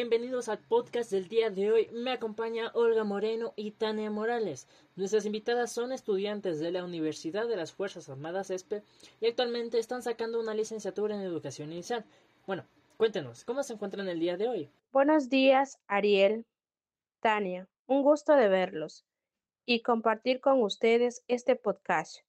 [0.00, 1.88] Bienvenidos al podcast del día de hoy.
[1.92, 4.68] Me acompaña Olga Moreno y Tania Morales.
[4.94, 8.84] Nuestras invitadas son estudiantes de la Universidad de las Fuerzas Armadas ESPE
[9.20, 12.04] y actualmente están sacando una licenciatura en educación inicial.
[12.46, 12.64] Bueno,
[12.96, 14.70] cuéntenos, ¿cómo se encuentran el día de hoy?
[14.92, 16.46] Buenos días, Ariel,
[17.18, 17.66] Tania.
[17.88, 19.04] Un gusto de verlos
[19.66, 22.20] y compartir con ustedes este podcast.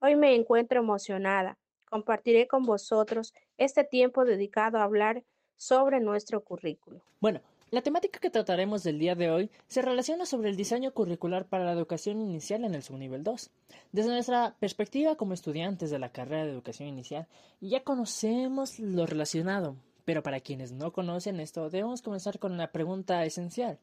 [0.00, 1.58] Hoy me encuentro emocionada.
[1.90, 5.24] Compartiré con vosotros este tiempo dedicado a hablar
[5.58, 7.02] sobre nuestro currículo.
[7.20, 11.44] Bueno, la temática que trataremos del día de hoy se relaciona sobre el diseño curricular
[11.44, 13.50] para la educación inicial en el subnivel 2.
[13.92, 17.26] Desde nuestra perspectiva como estudiantes de la carrera de educación inicial,
[17.60, 19.76] ya conocemos lo relacionado,
[20.06, 23.78] pero para quienes no conocen esto, debemos comenzar con una pregunta esencial.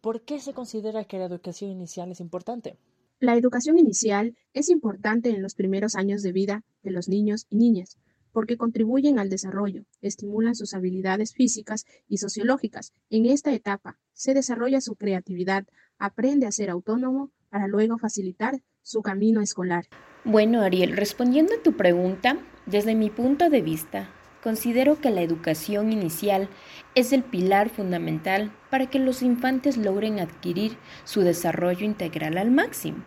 [0.00, 2.78] ¿Por qué se considera que la educación inicial es importante?
[3.20, 7.56] La educación inicial es importante en los primeros años de vida de los niños y
[7.56, 7.98] niñas,
[8.32, 12.92] porque contribuyen al desarrollo, estimulan sus habilidades físicas y sociológicas.
[13.10, 15.66] En esta etapa se desarrolla su creatividad,
[15.98, 19.86] aprende a ser autónomo para luego facilitar su camino escolar.
[20.24, 24.08] Bueno, Ariel, respondiendo a tu pregunta, desde mi punto de vista,
[24.42, 26.48] considero que la educación inicial
[26.94, 33.04] es el pilar fundamental para que los infantes logren adquirir su desarrollo integral al máximo,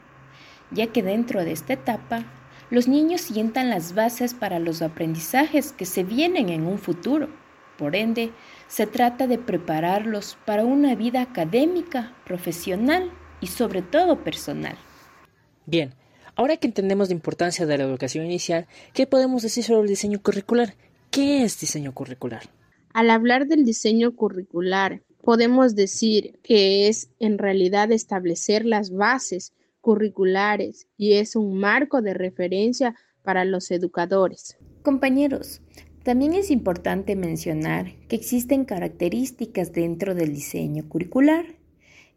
[0.72, 2.26] ya que dentro de esta etapa
[2.70, 7.30] los niños sientan las bases para los aprendizajes que se vienen en un futuro.
[7.78, 8.32] Por ende,
[8.68, 14.78] se trata de prepararlos para una vida académica, profesional y sobre todo personal.
[15.66, 15.94] Bien,
[16.36, 20.22] ahora que entendemos la importancia de la educación inicial, ¿qué podemos decir sobre el diseño
[20.22, 20.76] curricular?
[21.12, 22.44] ¿Qué es diseño curricular?
[22.94, 29.54] Al hablar del diseño curricular, podemos decir que es en realidad establecer las bases
[29.86, 34.58] curriculares y es un marco de referencia para los educadores.
[34.82, 35.62] Compañeros,
[36.02, 41.46] también es importante mencionar que existen características dentro del diseño curricular.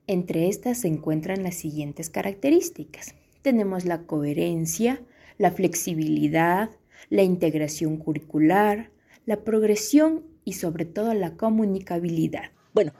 [0.06, 3.14] Entre estas se encuentran las siguientes características.
[3.42, 5.02] Tenemos la coherencia,
[5.36, 6.70] la flexibilidad,
[7.10, 8.92] la integración curricular,
[9.26, 12.50] la progresión y sobre todo la comunicabilidad.
[12.72, 12.94] Bueno,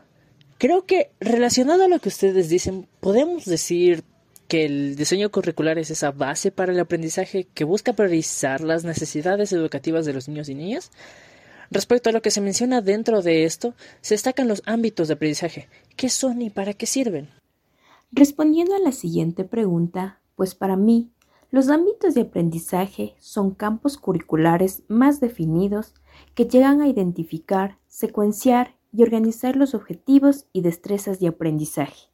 [0.59, 4.05] creo que relacionado a lo que ustedes dicen, podemos decir
[4.49, 9.53] que el diseño curricular es esa base para el aprendizaje que busca priorizar las necesidades
[9.53, 10.91] educativas de los niños y niñas.
[11.71, 15.69] Respecto a lo que se menciona dentro de esto, se destacan los ámbitos de aprendizaje.
[15.97, 17.29] ¿Qué son y para qué sirven?
[18.11, 21.13] Respondiendo a la siguiente pregunta, pues para mí,
[21.51, 25.93] los ámbitos de aprendizaje son campos curriculares más definidos
[26.35, 32.09] que llegan a identificar, secuenciar y organizar los objetivos y destrezas de aprendizaje.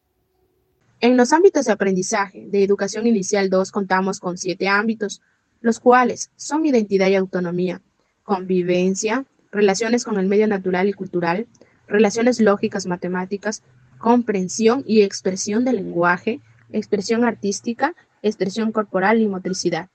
[1.05, 5.21] En los ámbitos de aprendizaje de Educación Inicial 2 contamos con siete ámbitos,
[5.61, 7.83] los cuales son identidad y autonomía,
[8.23, 11.47] convivencia, relaciones con el medio natural y cultural,
[11.87, 13.63] relaciones lógicas matemáticas,
[13.99, 16.41] comprensión y expresión del lenguaje,
[16.73, 19.91] expresión artística, expresión corporal y motricidad.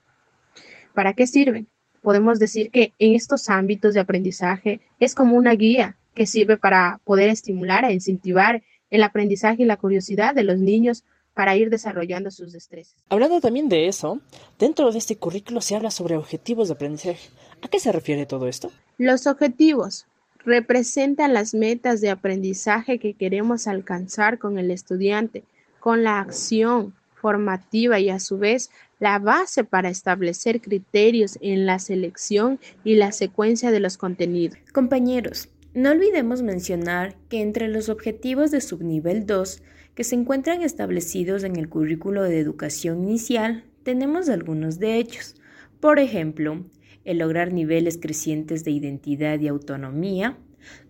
[0.94, 1.66] ¿Para qué sirven?
[2.02, 7.00] Podemos decir que en estos ámbitos de aprendizaje es como una guía que sirve para
[7.02, 12.30] poder estimular e incentivar el aprendizaje y la curiosidad de los niños para ir desarrollando
[12.30, 12.96] sus destrezas.
[13.08, 14.20] Hablando también de eso,
[14.58, 17.30] dentro de este currículo se habla sobre objetivos de aprendizaje.
[17.62, 18.70] ¿A qué se refiere todo esto?
[18.98, 20.06] Los objetivos
[20.44, 25.44] representan las metas de aprendizaje que queremos alcanzar con el estudiante,
[25.78, 31.78] con la acción formativa y a su vez la base para establecer criterios en la
[31.78, 34.58] selección y la secuencia de los contenidos.
[34.72, 39.62] Compañeros, no olvidemos mencionar que entre los objetivos de subnivel 2
[39.94, 45.36] que se encuentran establecidos en el currículo de educación inicial, tenemos algunos de ellos.
[45.78, 46.64] Por ejemplo,
[47.04, 50.38] el lograr niveles crecientes de identidad y autonomía,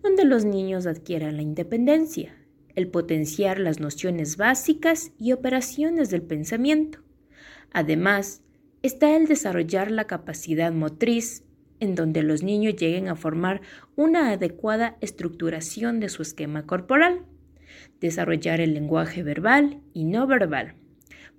[0.01, 2.35] donde los niños adquieran la independencia,
[2.75, 6.99] el potenciar las nociones básicas y operaciones del pensamiento.
[7.71, 8.41] Además,
[8.81, 11.43] está el desarrollar la capacidad motriz,
[11.81, 13.59] en donde los niños lleguen a formar
[13.97, 17.25] una adecuada estructuración de su esquema corporal,
[17.99, 20.75] desarrollar el lenguaje verbal y no verbal.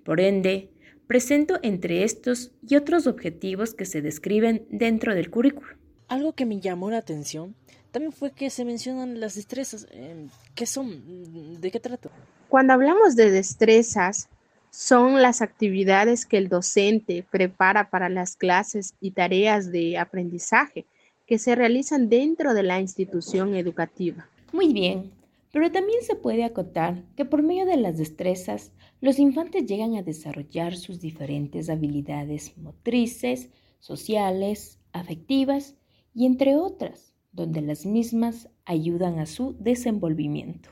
[0.03, 0.69] Por ende,
[1.07, 5.75] presento entre estos y otros objetivos que se describen dentro del currículo.
[6.09, 7.55] Algo que me llamó la atención
[7.91, 9.87] también fue que se mencionan las destrezas.
[9.91, 11.61] Em, ¿Qué son?
[11.61, 12.09] ¿De qué trato?
[12.49, 14.29] Cuando hablamos de destrezas,
[14.73, 20.87] son las actividades que el docente prepara para las clases y tareas de aprendizaje
[21.27, 24.27] que se realizan dentro de la institución educativa.
[24.51, 25.11] Muy bien,
[25.51, 30.01] pero también se puede acotar que por medio de las destrezas, los infantes llegan a
[30.01, 33.49] desarrollar sus diferentes habilidades motrices,
[33.79, 35.75] sociales, afectivas
[36.15, 40.71] y entre otras, donde las mismas ayudan a su desenvolvimiento.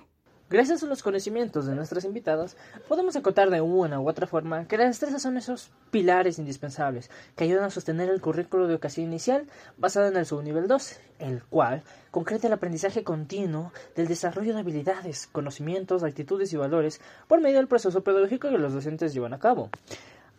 [0.52, 2.58] Gracias a los conocimientos de nuestras invitadas,
[2.90, 7.46] podemos acotar de una u otra forma que las destrezas son esos pilares indispensables que
[7.46, 11.84] ayudan a sostener el currículo de educación inicial basado en el subnivel 2, el cual
[12.12, 17.00] concreta el aprendizaje continuo del desarrollo de habilidades, conocimientos, actitudes y valores
[17.30, 19.70] por medio del proceso pedagógico que los docentes llevan a cabo.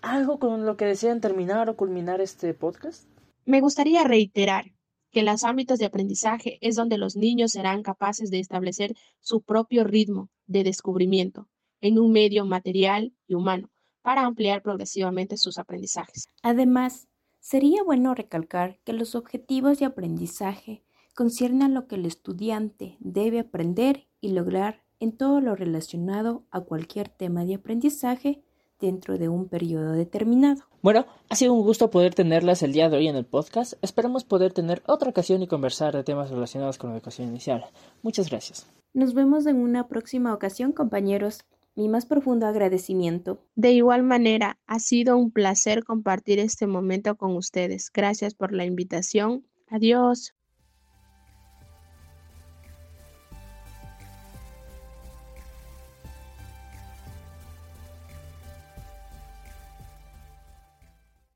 [0.02, 3.08] ¿Algo con lo que desean terminar o culminar este podcast?
[3.46, 4.72] Me gustaría reiterar
[5.12, 9.84] que los ámbitos de aprendizaje es donde los niños serán capaces de establecer su propio
[9.84, 11.48] ritmo de descubrimiento
[11.80, 13.70] en un medio material y humano
[14.00, 16.28] para ampliar progresivamente sus aprendizajes.
[16.42, 17.08] Además,
[17.40, 20.82] sería bueno recalcar que los objetivos de aprendizaje
[21.14, 26.60] conciernen a lo que el estudiante debe aprender y lograr en todo lo relacionado a
[26.60, 28.42] cualquier tema de aprendizaje
[28.82, 30.64] dentro de un periodo determinado.
[30.82, 33.74] Bueno, ha sido un gusto poder tenerlas el día de hoy en el podcast.
[33.80, 37.64] Esperamos poder tener otra ocasión y conversar de temas relacionados con la educación inicial.
[38.02, 38.66] Muchas gracias.
[38.92, 41.44] Nos vemos en una próxima ocasión, compañeros.
[41.74, 43.38] Mi más profundo agradecimiento.
[43.54, 47.90] De igual manera, ha sido un placer compartir este momento con ustedes.
[47.94, 49.46] Gracias por la invitación.
[49.68, 50.34] Adiós.